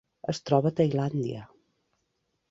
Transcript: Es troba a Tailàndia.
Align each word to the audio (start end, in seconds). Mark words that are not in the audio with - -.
Es 0.31 0.39
troba 0.49 0.69
a 0.69 0.75
Tailàndia. 0.79 1.43